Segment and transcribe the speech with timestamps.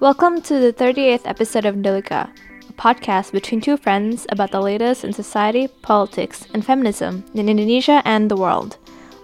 [0.00, 2.28] Welcome to the 38th episode of Dialogica,
[2.68, 8.02] a podcast between two friends about the latest in society, politics, and feminism in Indonesia
[8.04, 8.76] and the world.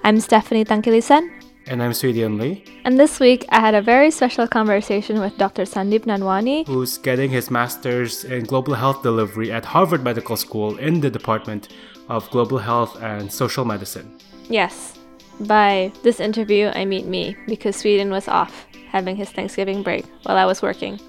[0.05, 1.29] I'm Stephanie Tangkilisan.
[1.67, 2.65] And I'm Swedian Lee.
[2.85, 5.65] And this week I had a very special conversation with Dr.
[5.65, 11.01] Sandeep Nanwani, who's getting his master's in global health delivery at Harvard Medical School in
[11.01, 11.69] the Department
[12.09, 14.09] of Global Health and Social Medicine.
[14.49, 14.97] Yes.
[15.41, 20.37] By this interview, I meet me because Sweden was off having his Thanksgiving break while
[20.37, 21.01] I was working.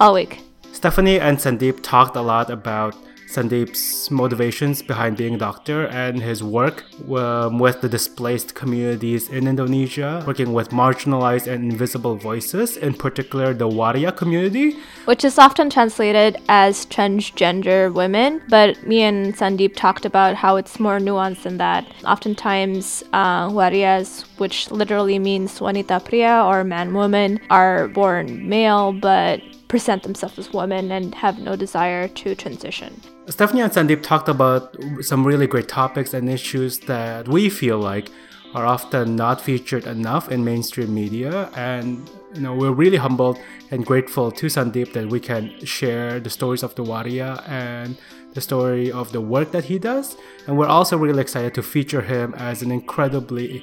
[0.00, 0.40] All week.
[0.72, 2.94] Stephanie and Sandeep talked a lot about
[3.30, 9.46] Sandeep's motivations behind being a doctor and his work um, with the displaced communities in
[9.46, 14.76] Indonesia, working with marginalized and invisible voices, in particular the Waria community.
[15.04, 20.80] Which is often translated as transgender women, but me and Sandeep talked about how it's
[20.80, 21.86] more nuanced than that.
[22.04, 29.40] Oftentimes, uh, Warias, which literally means wanita pria or man woman, are born male but
[29.70, 33.00] present themselves as women and have no desire to transition.
[33.28, 38.10] Stephanie and Sandeep talked about some really great topics and issues that we feel like
[38.52, 43.38] are often not featured enough in mainstream media and you know we're really humbled
[43.70, 47.96] and grateful to Sandeep that we can share the stories of the Waria and
[48.34, 50.16] the story of the work that he does
[50.48, 53.62] and we're also really excited to feature him as an incredibly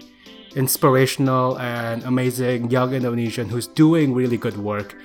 [0.55, 4.95] inspirational and amazing young Indonesian who's doing really good work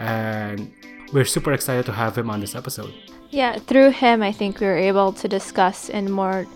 [0.00, 0.72] and
[1.12, 2.92] we're super excited to have him on this episode.
[3.30, 6.46] Yeah, through him, I think we were able to discuss in more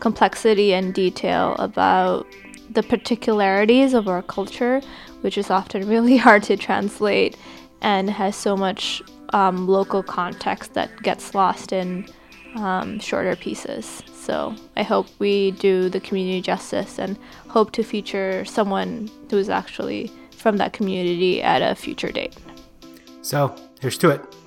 [0.00, 2.26] complexity and detail about
[2.70, 4.80] the particularities of our culture,
[5.20, 7.36] which is often really hard to translate
[7.82, 12.08] and has so much um, local context that gets lost in
[12.56, 14.02] um, shorter pieces.
[14.14, 20.10] So I hope we do the community justice and hope to feature someone who's actually
[20.30, 22.34] from that community at a future date.
[23.26, 24.45] So here's to it.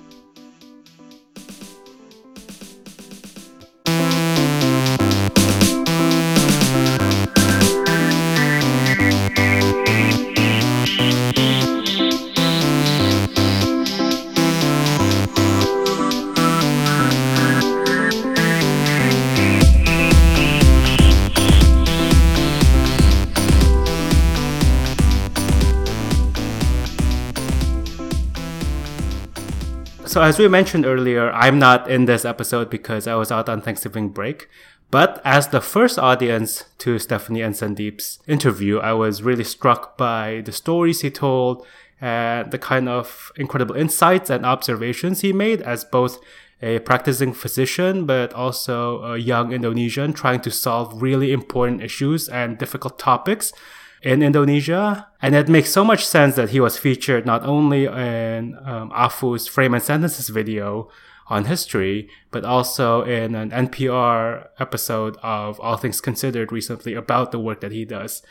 [30.10, 33.62] So, as we mentioned earlier, I'm not in this episode because I was out on
[33.62, 34.48] Thanksgiving break.
[34.90, 40.42] But as the first audience to Stephanie and Sandeep's interview, I was really struck by
[40.44, 41.64] the stories he told
[42.00, 46.18] and the kind of incredible insights and observations he made as both
[46.60, 52.58] a practicing physician, but also a young Indonesian trying to solve really important issues and
[52.58, 53.52] difficult topics
[54.02, 55.08] in Indonesia.
[55.20, 59.46] And it makes so much sense that he was featured not only in um, Afu's
[59.46, 60.88] Frame and Sentences video
[61.28, 67.38] on history, but also in an NPR episode of All Things Considered recently about the
[67.38, 68.22] work that he does.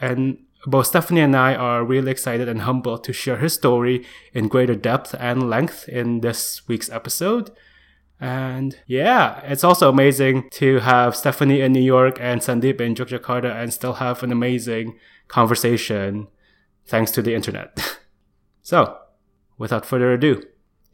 [0.00, 4.48] And both Stephanie and I are really excited and humbled to share his story in
[4.48, 7.50] greater depth and length in this week's episode.
[8.20, 13.54] And yeah, it's also amazing to have Stephanie in New York and Sandeep in Yogyakarta
[13.54, 16.28] and still have an amazing conversation
[16.86, 17.98] thanks to the internet.
[18.62, 18.96] so,
[19.58, 20.42] without further ado,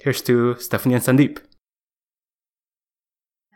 [0.01, 1.39] here's to Stephanie and Sandeep.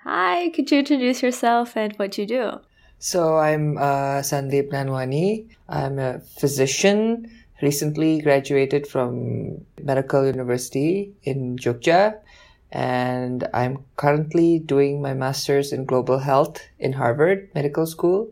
[0.05, 2.53] Hi, could you introduce yourself and what you do?
[2.99, 5.49] So, I'm uh, Sandeep Nanwani.
[5.69, 7.29] I'm a physician,
[7.61, 12.21] recently graduated from Medical University in Jogja,
[12.73, 18.31] and I'm currently doing my master's in global health in Harvard Medical School.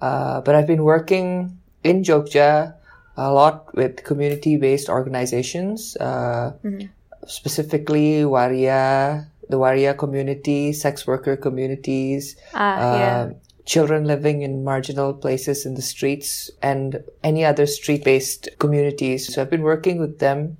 [0.00, 2.74] Uh, but I've been working in Jogja
[3.16, 6.86] a lot with community-based organizations, uh, mm-hmm.
[7.26, 13.30] specifically Waria, the Waria community, sex worker communities, uh, yeah.
[13.66, 19.32] children living in marginal places in the streets, and any other street-based communities.
[19.32, 20.56] So I've been working with them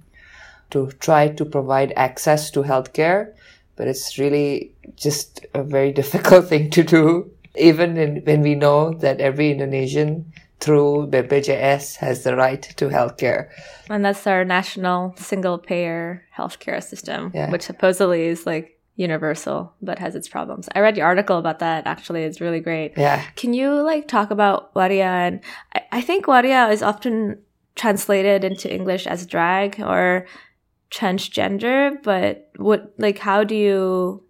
[0.75, 3.33] to try to provide access to healthcare,
[3.77, 7.31] but it's really just a very difficult thing to do.
[7.57, 13.51] Even in, when we know that every Indonesian through BPJS has the right to healthcare.
[13.89, 17.51] And that's our national single payer healthcare system, yeah.
[17.51, 20.69] which supposedly is like universal but has its problems.
[20.75, 22.25] I read your article about that actually.
[22.25, 22.95] It's really great.
[22.97, 23.23] Yeah.
[23.37, 25.07] Can you like talk about Waria?
[25.07, 25.41] And
[25.75, 27.39] I, I think Waria is often
[27.77, 30.27] translated into English as drag or
[30.95, 34.23] transgender, but what like how do you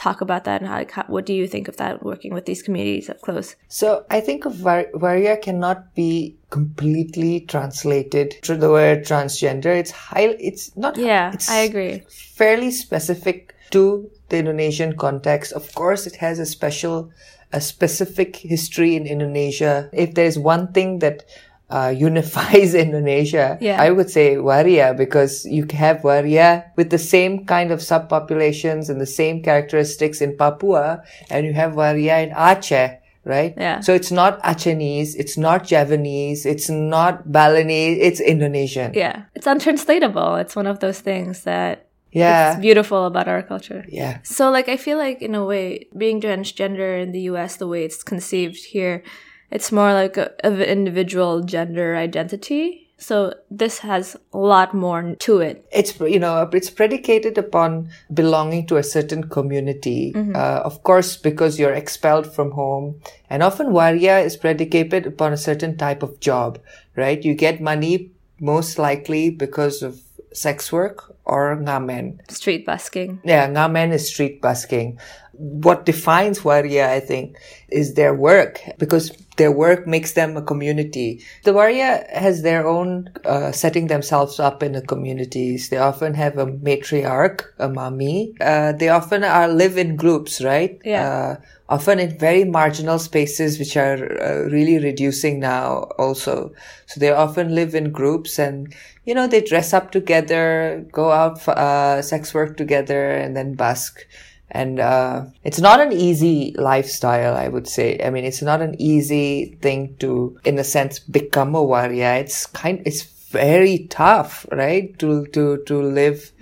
[0.00, 2.46] talk about that and how, like, how what do you think of that working with
[2.46, 3.54] these communities up close?
[3.68, 9.66] So I think of var- Waria cannot be completely translated to the word transgender.
[9.66, 10.34] It's high.
[10.40, 10.96] It's not.
[10.96, 12.02] Yeah, it's I agree.
[12.08, 15.52] Fairly specific to the Indonesian context.
[15.52, 17.12] Of course, it has a special,
[17.52, 19.90] a specific history in Indonesia.
[19.92, 21.24] If there is one thing that
[21.70, 23.80] uh, unifies Indonesia, Yeah.
[23.80, 29.00] I would say Waria because you have Waria with the same kind of subpopulations and
[29.00, 32.98] the same characteristics in Papua, and you have Waria in Aceh.
[33.22, 33.52] Right?
[33.56, 33.80] Yeah.
[33.80, 38.92] So it's not Acehnese, it's not Javanese, it's not Balinese, it's Indonesian.
[38.94, 40.36] Yeah, it's untranslatable.
[40.36, 42.52] It's one of those things that Yeah.
[42.56, 43.84] it's beautiful about our culture.
[43.92, 44.18] Yeah.
[44.24, 47.84] So, like, I feel like in a way, being transgender in the U.S., the way
[47.84, 49.04] it's conceived here,
[49.50, 52.86] it's more like a, of an individual gender identity.
[52.98, 55.64] So this has a lot more to it.
[55.72, 61.58] it's you know it's predicated upon belonging to a certain community uh, of course because
[61.58, 63.00] you're expelled from home
[63.30, 66.58] and often waria is predicated upon a certain type of job
[66.94, 70.02] right you get money most likely because of
[70.34, 73.18] sex work or ngamen Street busking.
[73.24, 74.98] yeah, Ngamen is street busking.
[75.32, 77.38] What defines Waria, I think,
[77.70, 81.24] is their work because their work makes them a community.
[81.44, 85.70] The Waria has their own uh, setting themselves up in the communities.
[85.70, 88.36] They often have a matriarch, a mami.
[88.38, 90.78] Uh, they often are live in groups, right?
[90.84, 91.08] Yeah.
[91.08, 91.36] Uh,
[91.70, 96.52] often in very marginal spaces, which are uh, really reducing now also.
[96.84, 98.74] So they often live in groups and,
[99.06, 103.54] you know, they dress up together, go out for uh, sex work together and then
[103.54, 104.04] busk.
[104.50, 108.00] And, uh, it's not an easy lifestyle, I would say.
[108.04, 112.16] I mean, it's not an easy thing to, in a sense, become a Waria.
[112.16, 114.98] It's kind, it's very tough, right?
[114.98, 116.32] To, to, to live.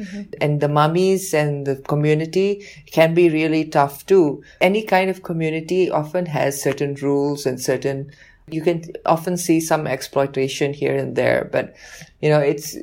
[0.40, 4.42] And the mamis and the community can be really tough too.
[4.60, 8.10] Any kind of community often has certain rules and certain,
[8.52, 11.74] you can often see some exploitation here and there, but
[12.20, 12.76] you know, it's,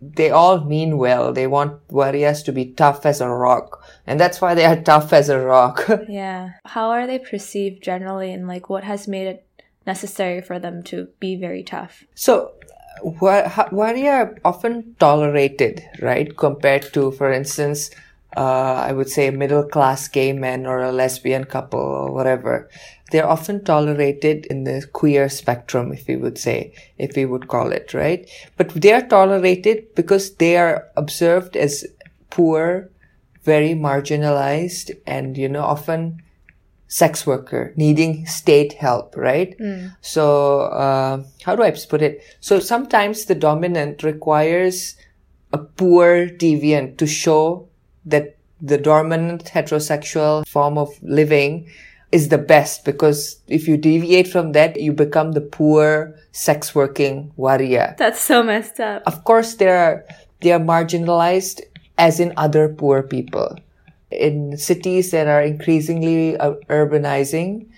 [0.00, 1.32] they all mean well.
[1.32, 3.82] They want Warias to be tough as a rock.
[4.06, 5.88] And that's why they are tough as a rock.
[6.08, 6.52] Yeah.
[6.64, 9.46] How are they perceived generally, and like what has made it
[9.86, 12.04] necessary for them to be very tough?
[12.14, 12.52] So,
[13.02, 16.36] wa- Waria are often tolerated, right?
[16.36, 17.90] Compared to, for instance,
[18.36, 22.68] uh, I would say a middle class gay men or a lesbian couple or whatever.
[23.10, 27.72] They're often tolerated in the queer spectrum, if we would say, if we would call
[27.72, 28.28] it, right?
[28.56, 31.86] But they are tolerated because they are observed as
[32.30, 32.90] poor,
[33.42, 36.22] very marginalized, and, you know, often
[36.86, 39.54] sex worker needing state help, right?
[40.00, 42.22] So, uh, how do I put it?
[42.40, 44.96] So sometimes the dominant requires
[45.52, 47.68] a poor deviant to show
[48.04, 51.68] that the dominant heterosexual form of living
[52.12, 57.32] is the best because if you deviate from that, you become the poor sex working
[57.36, 57.94] Waria.
[57.98, 59.02] That's so messed up.
[59.06, 60.04] Of course, they are,
[60.40, 61.60] they are marginalized
[61.98, 63.56] as in other poor people.
[64.10, 67.68] In cities that are increasingly uh, urbanizing,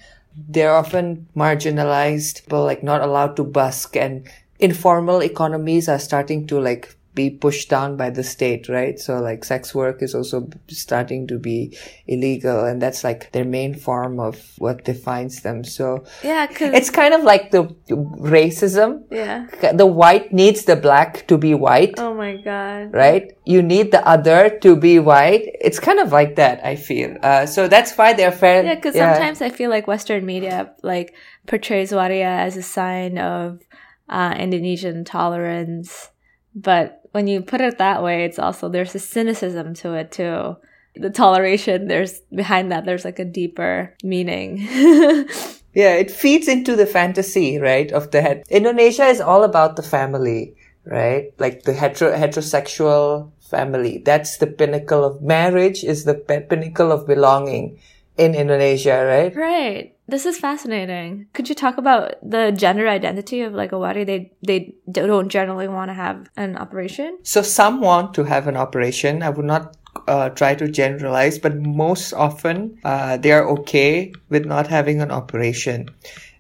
[0.49, 4.27] they're often marginalized, people like not allowed to busk and
[4.59, 8.99] informal economies are starting to like be pushed down by the state, right?
[8.99, 11.77] So like sex work is also starting to be
[12.07, 15.63] illegal and that's like their main form of what defines them.
[15.65, 19.47] So Yeah, cause it's kind of like the racism yeah.
[19.75, 22.93] the white needs the black to be white, Oh my god.
[22.95, 23.33] right?
[23.45, 25.43] You need the other to be white.
[25.61, 27.17] It's kind of like that, I feel.
[27.23, 28.65] Uh, so that's why they're fair.
[28.65, 31.15] Yeah, because sometimes I feel like Western media like
[31.47, 33.61] portrays waria as a sign of
[34.09, 36.11] uh, Indonesian tolerance,
[36.55, 40.57] but when you put it that way, it's also there's a cynicism to it too.
[40.95, 44.69] The toleration there's behind that there's like a deeper meaning.
[45.75, 47.91] Yeah, it feeds into the fantasy, right?
[47.93, 48.45] Of the head.
[48.51, 50.55] Indonesia is all about the family,
[50.85, 51.33] right?
[51.39, 54.03] Like the hetero heterosexual family.
[54.05, 55.83] That's the pinnacle of marriage.
[55.83, 57.79] Is the pe- pinnacle of belonging
[58.19, 59.35] in Indonesia, right?
[59.35, 59.97] right.
[60.13, 61.29] This is fascinating.
[61.33, 64.05] Could you talk about the gender identity of like a wari?
[64.05, 67.17] They they don't generally want to have an operation.
[67.23, 69.23] So some want to have an operation.
[69.23, 69.75] I would not
[70.07, 75.11] uh, try to generalize, but most often uh, they are okay with not having an
[75.11, 75.89] operation.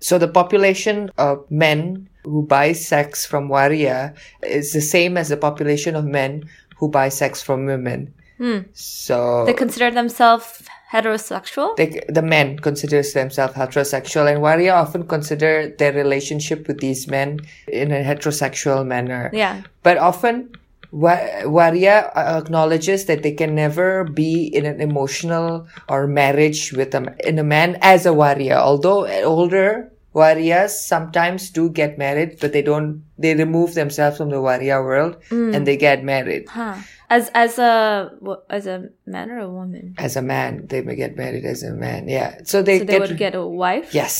[0.00, 4.12] So the population of men who buy sex from Waria
[4.42, 6.44] is the same as the population of men
[6.76, 8.12] who buy sex from women.
[8.42, 8.66] Hmm.
[8.74, 11.76] So They consider themselves heterosexual.
[11.76, 17.38] they, the men considers themselves heterosexual and Waria often consider their relationship with these men
[17.68, 19.30] in a heterosexual manner.
[19.32, 19.62] yeah.
[19.84, 20.50] But often
[20.90, 26.94] Wa- Waria uh, acknowledges that they can never be in an emotional or marriage with
[26.94, 28.58] a, in a man as a Waria.
[28.58, 34.28] Although uh, older Warias sometimes do get married, but they don't, they remove themselves from
[34.28, 35.54] the Waria world hmm.
[35.54, 36.48] and they get married.
[36.48, 36.76] Huh.
[37.12, 38.08] As as a
[38.48, 39.92] as a man or a woman.
[40.00, 42.08] As a man, they may get married as a man.
[42.08, 42.40] Yeah.
[42.48, 43.92] So they So they get, would get a wife.
[43.92, 44.16] yes.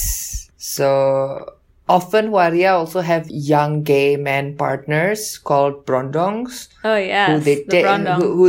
[0.60, 1.56] So
[1.88, 6.68] often Waria also have young gay men partners called brondongs.
[6.84, 7.32] Oh yes.
[7.32, 7.88] who they the take
[8.20, 8.46] who, who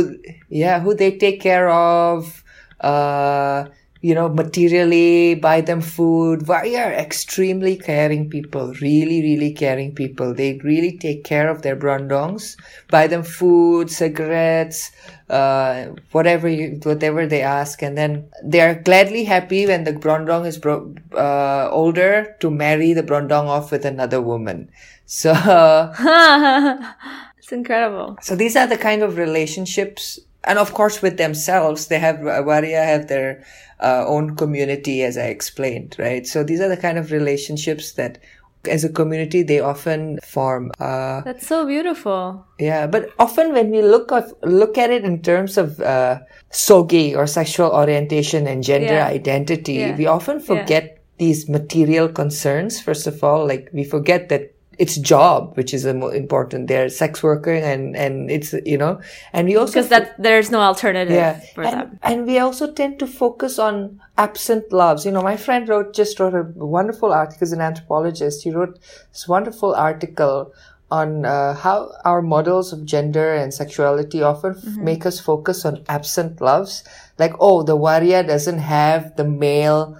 [0.52, 2.44] yeah who they take care of
[2.84, 3.64] uh
[4.06, 6.46] you know materially buy them food.
[6.46, 10.34] They are extremely caring people really really caring people.
[10.34, 12.56] They really take care of their brondongs
[12.90, 14.90] buy them food cigarettes
[15.30, 17.82] uh whatever you whatever they ask.
[17.82, 22.92] And then they are gladly happy when the brondong is bro- uh older to marry
[22.92, 24.68] the brondong off with another woman.
[25.06, 25.32] So
[27.38, 28.18] it's incredible.
[28.20, 32.82] so these are the kind of relationships, and of course with themselves, they have Waria
[32.84, 33.44] have their
[33.80, 36.26] uh, own community, as I explained, right?
[36.26, 38.18] So these are the kind of relationships that,
[38.70, 40.70] as a community, they often form.
[40.80, 42.46] Uh, That's so beautiful.
[42.58, 46.20] yeah, but often when we look of look at it in terms of uh,
[46.50, 49.06] sogi or sexual orientation and gender Yeah.
[49.08, 49.96] identity, Yeah.
[49.96, 52.80] we often forget these material concerns.
[52.80, 56.68] First of all, like we forget that it's job, which is important.
[56.68, 59.00] They're sex worker and and it's you know,
[59.32, 61.98] and we also Because that there's no alternative yeah, for and, them.
[62.02, 65.04] and we also tend to focus on absent loves.
[65.06, 67.38] You know, my friend wrote just wrote a wonderful article.
[67.40, 68.44] He's an anthropologist.
[68.44, 68.78] He wrote
[69.12, 70.52] this wonderful article
[70.90, 75.82] on uh, how our models of gender and sexuality often f- make us focus on
[75.88, 76.84] absent loves.
[77.18, 79.98] Like, oh, the Waria doesn't have the male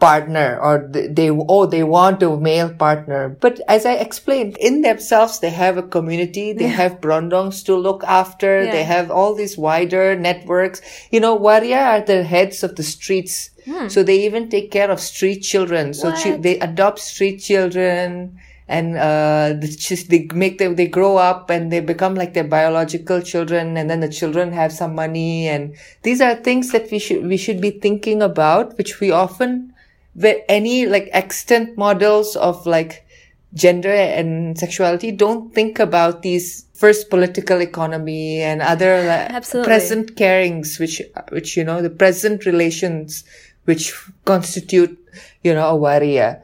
[0.00, 3.36] partner or th- they oh they want a male partner.
[3.40, 6.52] But as i explained in themselves they have a community.
[6.52, 8.62] They have brondongs to look after.
[8.64, 8.72] Yeah.
[8.72, 10.80] they have all these wider networks.
[11.10, 13.50] You know Waria are the heads of the streets.
[13.88, 15.92] So they even take care of street children.
[15.92, 18.38] So chi- they adopt street children
[18.68, 22.44] and uh the ch- they make them they grow up and they become like their
[22.44, 26.98] biological children and then the children have some money and these are things that we
[26.98, 29.72] should we should be thinking about which we often
[30.18, 33.06] where any like extant models of like
[33.54, 39.68] gender and sexuality don't think about these first political economy and other like, Absolutely.
[39.68, 43.24] present carings which uh, which you know the present relations
[43.64, 43.94] which
[44.24, 44.98] constitute
[45.42, 46.42] you know a Waria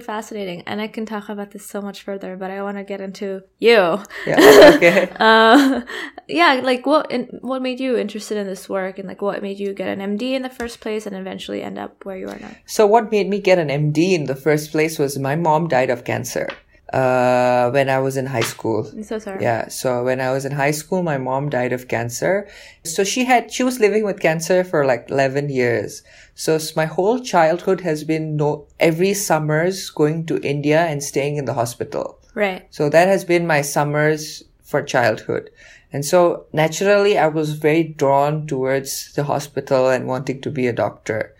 [0.00, 2.36] really fascinating, and I can talk about this so much further.
[2.36, 4.02] But I want to get into you.
[4.26, 5.82] yeah okay Uh,
[6.28, 9.58] yeah, like what in, what made you interested in this work, and like what made
[9.58, 12.38] you get an MD in the first place, and eventually end up where you are
[12.38, 12.54] now?
[12.66, 15.90] So what made me get an MD in the first place was my mom died
[15.90, 16.48] of cancer
[16.92, 18.88] uh, when I was in high school.
[18.92, 19.42] I'm so sorry.
[19.42, 19.68] Yeah.
[19.68, 22.48] So when I was in high school, my mom died of cancer.
[22.84, 26.02] So she had, she was living with cancer for like 11 years.
[26.34, 31.44] So my whole childhood has been no, every summers going to India and staying in
[31.44, 32.18] the hospital.
[32.34, 32.66] Right.
[32.70, 35.50] So that has been my summers for childhood.
[35.92, 40.72] And so naturally, I was very drawn towards the hospital and wanting to be a
[40.72, 41.34] doctor.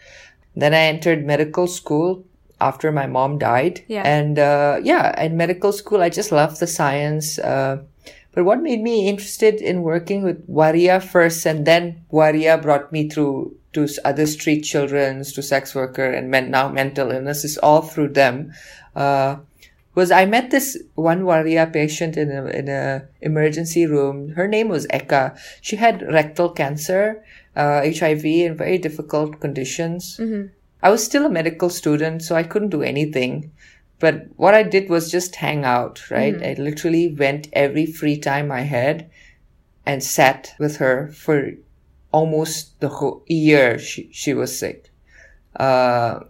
[0.56, 2.24] Then I entered medical school
[2.60, 3.84] after my mom died.
[3.88, 4.02] Yeah.
[4.02, 7.38] And, uh, yeah, in medical school, I just loved the science.
[7.38, 7.82] Uh,
[8.32, 13.08] but what made me interested in working with Waria first and then Waria brought me
[13.08, 17.82] through to other street children's, to sex worker and men- now mental illness is all
[17.82, 18.52] through them.
[18.94, 19.36] Uh,
[19.94, 24.30] was I met this one Waria patient in a, in a emergency room.
[24.30, 25.38] Her name was Eka.
[25.60, 27.24] She had rectal cancer,
[27.56, 30.16] uh, HIV and very difficult conditions.
[30.82, 33.52] I was still a medical student, so I couldn't do anything.
[33.98, 36.34] But what I did was just hang out, right?
[36.42, 39.10] I literally went every free time I had
[39.84, 41.52] and sat with her for
[42.12, 44.90] almost the whole year she, she was sick.
[45.54, 46.20] Uh,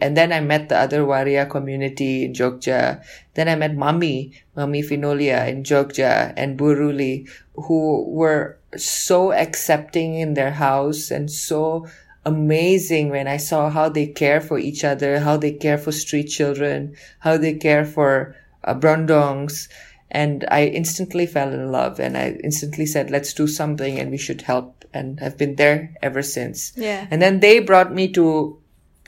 [0.00, 3.02] and then I met the other Waria community in Jogja.
[3.34, 10.34] Then I met Mami, Mami Finolia in Jogja and Buruli, who were so accepting in
[10.34, 11.86] their house and so
[12.24, 16.28] amazing when I saw how they care for each other, how they care for street
[16.28, 19.68] children, how they care for uh, brondongs.
[20.10, 24.18] And I instantly fell in love and I instantly said, let's do something and we
[24.18, 26.72] should help and I've been there ever since.
[26.76, 27.06] Yeah.
[27.10, 28.58] And then they brought me to,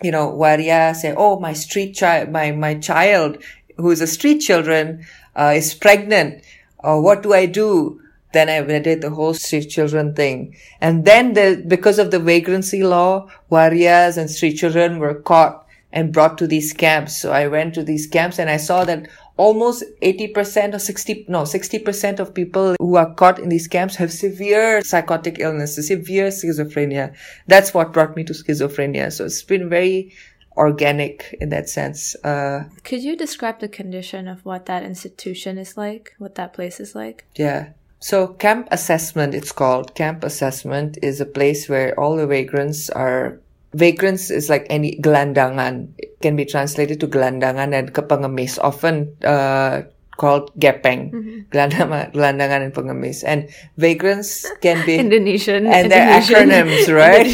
[0.03, 3.43] you know, Waria say, oh, my street child, my, my child
[3.77, 5.05] who is a street children,
[5.35, 6.45] uh, is pregnant.
[6.83, 8.02] Uh, what do I do?
[8.33, 10.57] Then I did the whole street children thing.
[10.81, 16.13] And then the, because of the vagrancy law, Warias and street children were caught and
[16.13, 17.21] brought to these camps.
[17.21, 21.43] So I went to these camps and I saw that almost 80% or 60, no,
[21.43, 27.15] 60% of people who are caught in these camps have severe psychotic illnesses, severe schizophrenia.
[27.47, 29.13] That's what brought me to schizophrenia.
[29.13, 30.13] So it's been very
[30.57, 32.15] organic in that sense.
[32.25, 36.81] Uh, Could you describe the condition of what that institution is like, what that place
[36.81, 37.27] is like?
[37.37, 37.71] yeah.
[38.03, 39.95] So camp assessment, it's called.
[39.95, 43.39] Camp assessment is a place where all the vagrants are
[43.73, 45.89] Vagrants is like any gelandangan.
[45.97, 49.89] It can be translated to gelandangan and kepengemis, often uh,
[50.21, 51.09] called gepeng.
[51.49, 53.25] Gelandangan, gelandangan and pengemis.
[53.25, 53.49] And
[53.81, 55.65] vagrants can be Indonesian.
[55.65, 57.27] and their Indonesian- acronyms, right?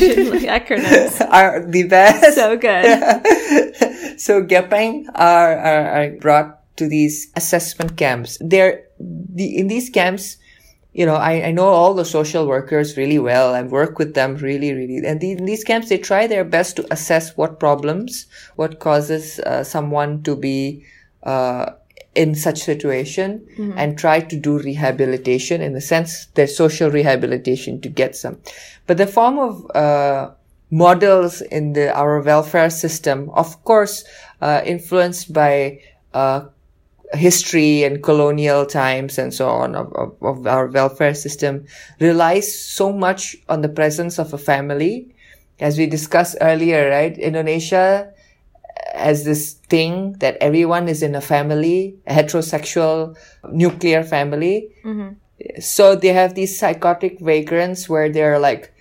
[0.62, 1.18] Acronyms.
[1.32, 2.38] are the best.
[2.38, 2.86] so good.
[4.20, 8.38] so Gepeng are, are, are brought to these assessment camps.
[8.40, 10.36] They're the, in these camps,
[10.92, 13.54] you know, I, I know all the social workers really well.
[13.54, 15.06] I work with them really, really.
[15.06, 18.26] And the, in these camps, they try their best to assess what problems,
[18.56, 20.84] what causes uh, someone to be,
[21.22, 21.72] uh,
[22.14, 27.88] in such situation and try to do rehabilitation in the sense their social rehabilitation to
[27.88, 28.40] get some.
[28.88, 30.30] But the form of, uh,
[30.70, 34.04] models in the our welfare system, of course,
[34.40, 35.80] uh, influenced by
[36.12, 36.42] uh,
[37.12, 41.66] history and colonial times and so on of, of, of our welfare system,
[42.00, 45.14] relies so much on the presence of a family.
[45.60, 47.16] As we discussed earlier, right?
[47.18, 48.12] Indonesia
[48.94, 53.16] has this thing that everyone is in a family, a heterosexual
[53.50, 54.70] nuclear family.
[54.84, 55.60] Mm-hmm.
[55.60, 58.72] So they have these psychotic vagrants where they're like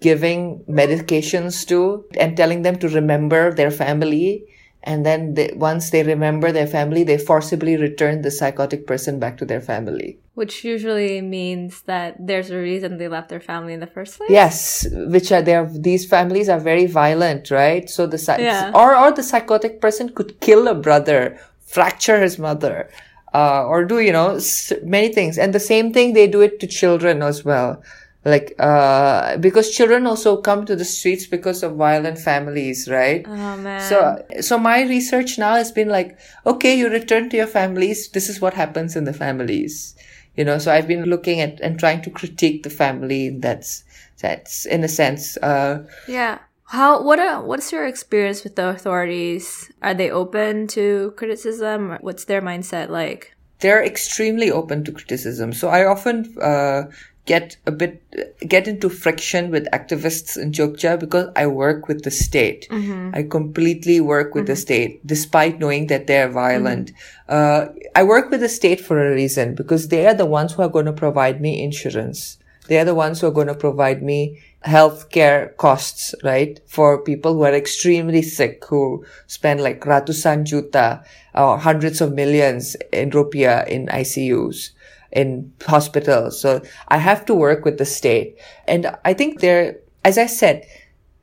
[0.00, 4.44] giving medications to and telling them to remember their family.
[4.88, 9.36] And then they, once they remember their family, they forcibly return the psychotic person back
[9.36, 10.18] to their family.
[10.32, 14.30] Which usually means that there's a reason they left their family in the first place.
[14.30, 15.68] Yes, which are there.
[15.70, 17.84] These families are very violent, right?
[17.90, 18.70] So the Yeah.
[18.72, 22.88] or or the psychotic person could kill a brother, fracture his mother,
[23.34, 24.40] uh, or do you know
[24.84, 25.36] many things.
[25.36, 27.82] And the same thing they do it to children as well.
[28.28, 33.24] Like uh, because children also come to the streets because of violent families, right?
[33.26, 33.80] Oh man.
[33.80, 38.10] So, so my research now has been like, okay, you return to your families.
[38.10, 39.94] This is what happens in the families.
[40.36, 43.30] You know, so I've been looking at and trying to critique the family.
[43.30, 43.82] That's,
[44.20, 46.38] that's in a sense, uh, yeah.
[46.64, 49.72] How what are what's your experience with the authorities?
[49.80, 51.96] Are they open to criticism?
[52.02, 53.34] What's their mindset like?
[53.60, 55.52] they're extremely open to criticism.
[55.52, 56.84] So I often, uh,
[57.28, 58.02] get a bit,
[58.48, 62.66] get into friction with activists in Jogja because I work with the state.
[62.70, 63.14] Mm-hmm.
[63.14, 64.68] I completely work with the mm-hmm.
[64.68, 66.92] state despite knowing that they're violent.
[67.28, 67.36] Mm-hmm.
[67.36, 67.62] Uh,
[67.94, 70.72] I work with the state for a reason because they are the ones who are
[70.76, 72.38] going to provide me insurance.
[72.68, 76.60] They are the ones who are going to provide me healthcare costs, right?
[76.66, 82.76] For people who are extremely sick, who spend like ratusan juta or hundreds of millions
[82.92, 84.72] in rupiah in ICUs,
[85.12, 86.40] in hospitals.
[86.40, 88.36] So I have to work with the state.
[88.66, 90.66] And I think there, as I said,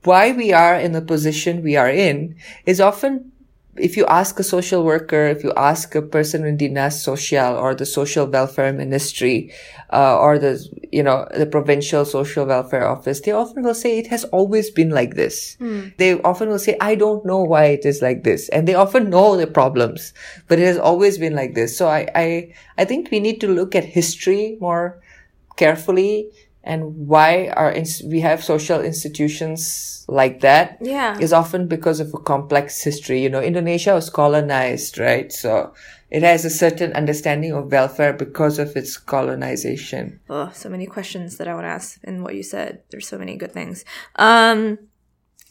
[0.04, 3.32] why we are in the position we are in is often
[3.78, 7.76] if you ask a social worker, if you ask a person in Dinas Sosial or
[7.76, 9.52] the social welfare ministry,
[9.92, 14.08] uh, or the, you know, the provincial social welfare office, they often will say it
[14.08, 15.58] has always been like this.
[15.98, 18.50] They often will say, I don't know why it is like this.
[18.50, 20.14] And they often know the problems,
[20.48, 21.78] but it has always been like this.
[21.78, 25.00] So I, I, I think we need to look at history more
[25.56, 26.30] carefully
[26.66, 31.18] and why our ins- we have social institutions like that Yeah.
[31.20, 33.22] is often because of a complex history.
[33.22, 35.32] You know, Indonesia was colonized, right?
[35.32, 35.74] So
[36.10, 40.20] it has a certain understanding of welfare because of its colonization.
[40.30, 42.82] Oh, so many questions that I want to ask in what you said.
[42.90, 43.86] There's so many good things.
[44.18, 44.78] Um,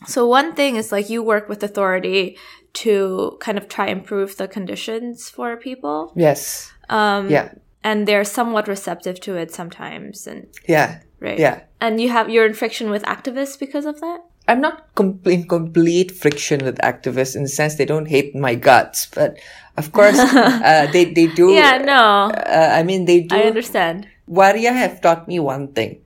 [0.07, 2.37] so one thing is like you work with authority
[2.85, 6.72] to kind of try improve the conditions for people, Yes.
[6.90, 7.55] Um, yeah.
[7.85, 10.99] And they're somewhat receptive to it sometimes, and Yeah.
[11.20, 11.61] right, Yeah.
[11.81, 14.20] And you have you're in friction with activists because of that.
[14.49, 18.55] I'm not com- in complete friction with activists in the sense they don't hate my
[18.57, 19.38] guts, but
[19.77, 21.53] of course, uh, they, they do.
[21.53, 23.37] Yeah, no, Uh, I mean, they do.
[23.37, 24.09] I understand.
[24.27, 26.01] Waria have taught me one thing.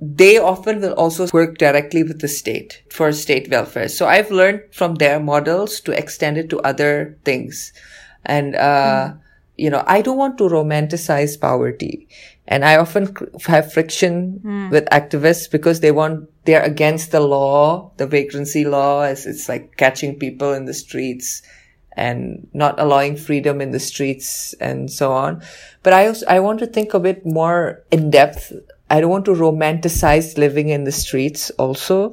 [0.00, 3.88] They often will also work directly with the state for state welfare.
[3.88, 7.72] So I've learned from their models to extend it to other things.
[8.24, 9.14] And, uh,
[9.60, 12.08] you know, I don't want to romanticize poverty.
[12.48, 14.70] And I often have friction hmm.
[14.70, 19.76] with activists because they want, they're against the law, the vagrancy law, as it's like
[19.76, 21.42] catching people in the streets
[21.92, 25.42] and not allowing freedom in the streets and so on.
[25.82, 28.54] But I also, I want to think a bit more in depth.
[28.90, 32.12] I don't want to romanticize living in the streets also.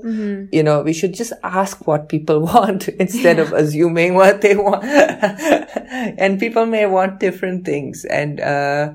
[0.51, 4.83] You know, we should just ask what people want instead of assuming what they want.
[4.85, 8.05] and people may want different things.
[8.05, 8.93] And, uh,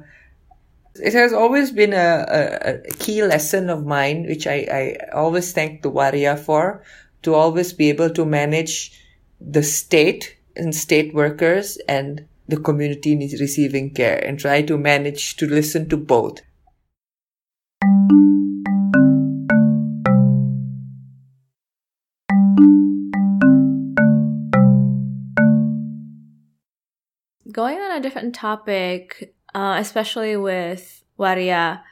[0.95, 5.53] it has always been a, a, a key lesson of mine, which I, I always
[5.53, 6.85] thank the Waria for,
[7.23, 9.01] to always be able to manage
[9.41, 15.37] the state and state workers and the community needs receiving care and try to manage
[15.37, 16.43] to listen to both.
[17.83, 17.91] Going
[27.81, 31.83] on a different topic, uh, especially with Waria,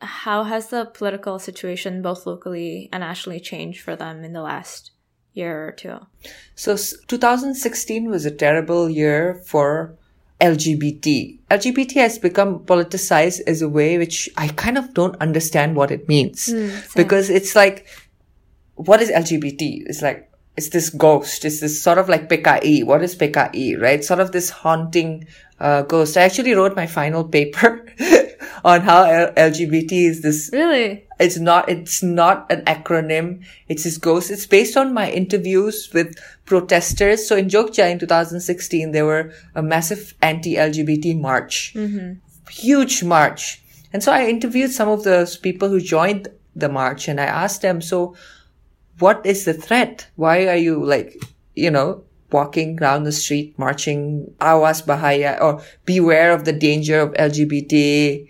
[0.00, 4.90] how has the political situation both locally and nationally changed for them in the last
[5.32, 6.00] year or two?
[6.56, 9.96] So 2016 was a terrible year for
[10.40, 11.38] LGBT.
[11.50, 16.08] LGBT has become politicized as a way which I kind of don't understand what it
[16.08, 16.52] means.
[16.94, 17.86] because it's like,
[18.74, 19.84] what is LGBT?
[19.86, 21.44] It's like, it's this ghost.
[21.44, 22.84] It's this sort of like PKI.
[22.84, 24.02] What is PKI, right?
[24.04, 25.26] Sort of this haunting
[25.60, 26.16] uh, ghost.
[26.16, 27.86] I actually wrote my final paper
[28.64, 31.04] on how L- LGBT is this Really?
[31.18, 36.14] it's not it's not an acronym it's this ghost it's based on my interviews with
[36.46, 37.28] protesters.
[37.28, 41.74] So in jogja in 2016 there were a massive anti-lgbt march.
[42.48, 43.62] Huge march.
[43.92, 47.60] And so i interviewed some of those people who joined the march and i asked
[47.60, 48.16] them so
[48.98, 50.08] what is the threat?
[50.16, 51.22] Why are you like
[51.54, 57.12] you know walking down the street marching awas bahaya or beware of the danger of
[57.12, 58.26] lgbt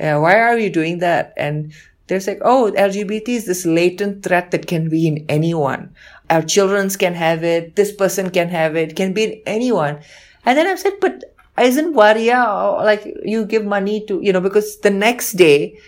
[0.00, 1.32] uh, why are you doing that?
[1.36, 1.72] And
[2.08, 5.94] they're like, oh, LGBT is this latent threat that can be in anyone.
[6.30, 7.76] Our children can have it.
[7.76, 8.96] This person can have it.
[8.96, 10.00] Can be in anyone.
[10.44, 14.78] And then I said, but isn't Waria like you give money to, you know, because
[14.78, 15.78] the next day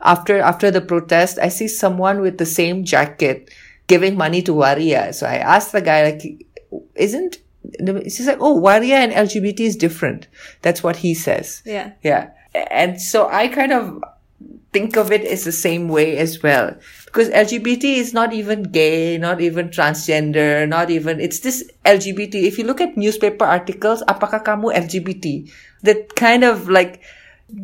[0.00, 3.50] after, after the protest, I see someone with the same jacket
[3.86, 5.12] giving money to Waria.
[5.12, 6.44] So I asked the guy, like,
[6.94, 7.38] isn't,
[8.04, 10.26] he's like, oh, Waria and LGBT is different.
[10.62, 11.62] That's what he says.
[11.64, 11.92] Yeah.
[12.02, 12.30] Yeah.
[12.70, 14.02] And so I kind of
[14.78, 16.70] think of it as the same way as well.
[17.10, 22.46] Because LGBT is not even gay, not even transgender, not even, it's this LGBT.
[22.46, 25.50] If you look at newspaper articles, apakah kamu LGBT?
[25.82, 27.02] That kind of like,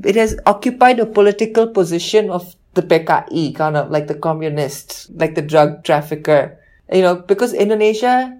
[0.02, 5.38] it has occupied a political position of the PKI, kind of like the communist, like
[5.38, 6.58] the drug trafficker.
[6.90, 8.34] You know, because Indonesia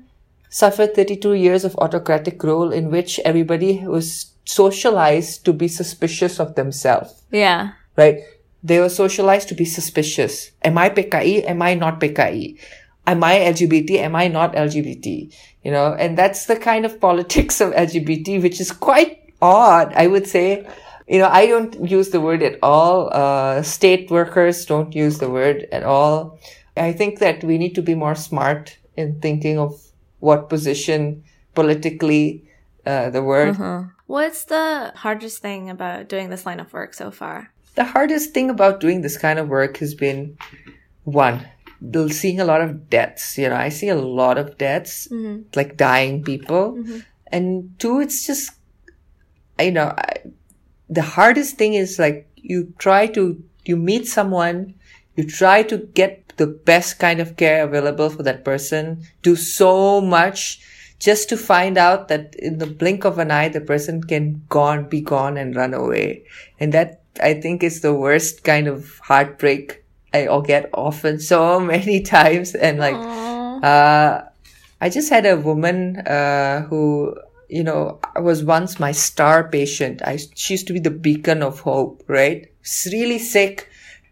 [0.50, 6.54] suffered 32 years of autocratic rule in which everybody was socialized to be suspicious of
[6.54, 7.78] themselves, Yeah.
[7.96, 8.18] right?
[8.64, 10.50] They were socialized to be suspicious.
[10.62, 11.44] Am I PKI?
[11.44, 12.58] Am I not PKI?
[13.06, 13.98] Am I LGBT?
[13.98, 15.30] Am I not LGBT?
[15.62, 20.06] You know, and that's the kind of politics of LGBT, which is quite odd, I
[20.06, 20.66] would say.
[21.06, 23.10] You know, I don't use the word at all.
[23.12, 26.38] Uh, state workers don't use the word at all.
[26.74, 29.78] I think that we need to be more smart in thinking of
[30.20, 31.24] what position
[31.54, 32.48] politically
[32.86, 33.56] uh, the word.
[34.06, 37.53] What's the hardest thing about doing this line of work so far?
[37.74, 40.36] The hardest thing about doing this kind of work has been
[41.04, 41.46] one,
[42.10, 43.36] seeing a lot of deaths.
[43.36, 45.42] You know, I see a lot of deaths, mm-hmm.
[45.54, 46.74] like dying people.
[46.74, 46.98] Mm-hmm.
[47.28, 48.52] And two, it's just,
[49.58, 50.22] you know, I,
[50.88, 54.74] the hardest thing is like you try to, you meet someone,
[55.16, 60.00] you try to get the best kind of care available for that person, do so
[60.00, 60.60] much
[60.98, 64.88] just to find out that in the blink of an eye, the person can gone,
[64.88, 66.24] be gone and run away.
[66.58, 71.60] And that I think is the worst kind of heartbreak I will get often so
[71.74, 72.54] many times.
[72.54, 74.22] And like, uh,
[74.80, 77.16] I just had a woman, uh, who,
[77.48, 80.02] you know, was once my star patient.
[80.02, 82.50] I, she used to be the beacon of hope, right?
[82.62, 83.68] She's really sick,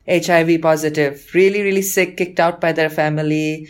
[0.09, 3.69] HIV positive, really, really sick, kicked out by their family.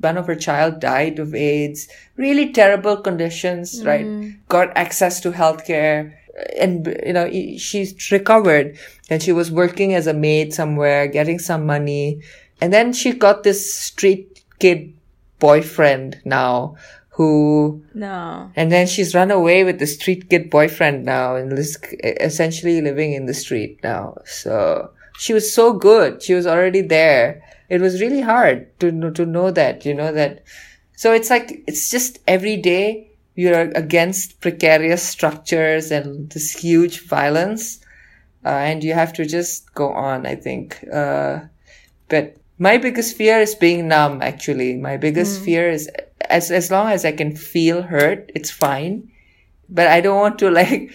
[0.00, 4.06] One of her child died of AIDS, really terrible conditions, right?
[4.48, 6.14] Got access to healthcare
[6.58, 8.78] and, you know, she's recovered
[9.10, 12.22] and she was working as a maid somewhere, getting some money.
[12.60, 14.92] And then she got this street kid
[15.38, 16.76] boyfriend now
[17.10, 18.50] who No.
[18.54, 21.78] and then she's run away with the street kid boyfriend now and is
[22.20, 24.18] essentially living in the street now.
[24.24, 26.22] So she was so good.
[26.22, 27.42] She was already there.
[27.68, 30.44] It was really hard to to know that, you know, that.
[30.96, 33.07] So it's like, it's just every day
[33.38, 37.78] you're against precarious structures and this huge violence,
[38.44, 40.26] uh, and you have to just go on.
[40.26, 41.42] I think, uh,
[42.08, 44.22] but my biggest fear is being numb.
[44.22, 45.88] Actually, my biggest fear is
[46.28, 49.08] as as long as I can feel hurt, it's fine.
[49.68, 50.90] But I don't want to like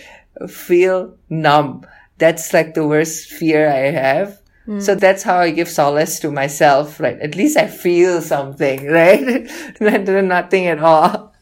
[0.50, 1.88] feel numb.
[2.18, 4.44] That's like the worst fear I have.
[4.80, 7.20] So that's how I give solace to myself, right?
[7.20, 9.48] At least I feel something, right?
[9.80, 11.34] Nothing at all.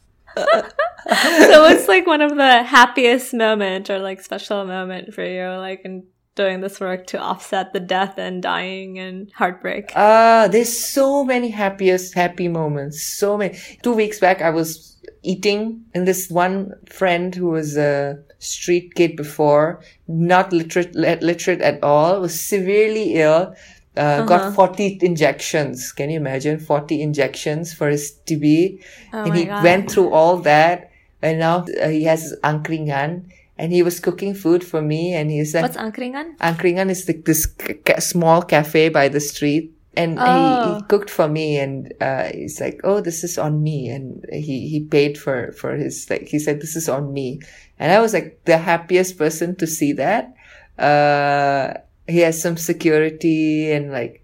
[1.08, 5.82] so what's like one of the happiest moment or like special moment for you, like
[5.84, 9.92] in doing this work to offset the death and dying and heartbreak?
[9.94, 13.02] Uh, there's so many happiest, happy moments.
[13.02, 13.58] So many.
[13.82, 19.16] Two weeks back, I was eating and this one friend who was a street kid
[19.16, 23.54] before, not literate, literate at all, was severely ill.
[23.94, 25.92] Uh, got 40 injections.
[25.92, 26.58] Can you imagine?
[26.58, 28.82] 40 injections for his TB.
[29.12, 29.62] Oh and he God.
[29.62, 30.91] went through all that.
[31.22, 33.30] And now uh, he has angkringan.
[33.58, 35.14] And he was cooking food for me.
[35.14, 36.36] And he's like, What's angkringan?
[36.38, 39.72] Angkringan is like this ca- small cafe by the street.
[39.94, 40.74] And he, Oh.
[40.74, 43.90] he cooked for me and, uh, he's like, oh, this is on me.
[43.90, 47.40] And he, he paid for, for his, like, he said, this is on me.
[47.78, 50.32] And I was like the happiest person to see that.
[50.78, 51.74] Uh,
[52.08, 54.21] he has some security and like,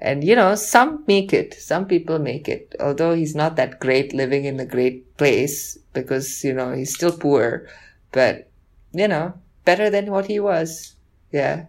[0.00, 4.14] and you know, some make it, some people make it, although he's not that great
[4.14, 7.66] living in a great place because, you know, he's still poor,
[8.12, 8.50] but
[8.92, 10.94] you know, better than what he was.
[11.32, 11.66] Yeah.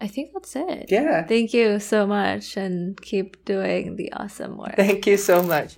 [0.00, 0.86] I think that's it.
[0.88, 1.24] Yeah.
[1.24, 4.74] Thank you so much and keep doing the awesome work.
[4.74, 5.76] Thank you so much.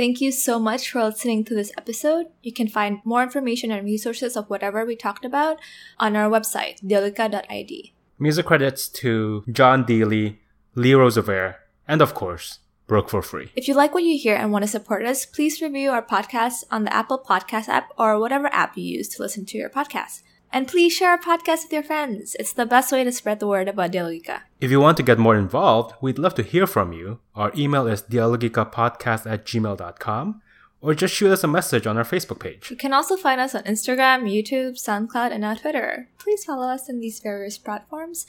[0.00, 2.28] Thank you so much for listening to this episode.
[2.42, 5.58] You can find more information and resources of whatever we talked about
[5.98, 7.92] on our website, deolica.id.
[8.18, 10.38] Music credits to John Dealey,
[10.74, 13.52] Lee Rosevelt, and of course, Broke for Free.
[13.54, 16.64] If you like what you hear and want to support us, please review our podcast
[16.70, 20.22] on the Apple Podcast app or whatever app you use to listen to your podcast.
[20.52, 22.34] And please share our podcast with your friends.
[22.40, 24.42] It's the best way to spread the word about Dialogica.
[24.60, 27.20] If you want to get more involved, we'd love to hear from you.
[27.34, 30.42] Our email is dialogicapodcast at gmail.com
[30.80, 32.70] or just shoot us a message on our Facebook page.
[32.70, 36.08] You can also find us on Instagram, YouTube, SoundCloud, and our Twitter.
[36.18, 38.26] Please follow us on these various platforms.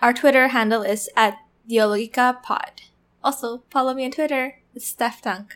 [0.00, 1.38] Our Twitter handle is at
[1.70, 2.90] DialogicaPod.
[3.22, 4.58] Also, follow me on Twitter.
[4.74, 5.52] It's Steph Tangk.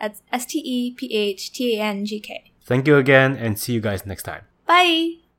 [0.00, 2.52] That's S T E P H T A N G K.
[2.64, 4.44] Thank you again and see you guys next time.
[4.66, 5.29] Bye!